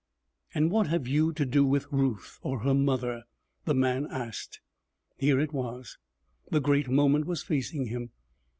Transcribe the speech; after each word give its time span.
'And 0.55 0.71
what 0.71 0.87
have 0.87 1.07
you 1.07 1.31
to 1.33 1.45
do 1.45 1.63
with 1.63 1.85
Ruth, 1.91 2.39
or 2.41 2.61
her 2.61 2.73
mother?' 2.73 3.25
the 3.65 3.75
man 3.75 4.07
asked. 4.09 4.59
Here 5.15 5.39
it 5.39 5.53
was! 5.53 5.99
The 6.49 6.59
great 6.59 6.89
moment 6.89 7.27
was 7.27 7.43
facing 7.43 7.85
him. 7.85 8.09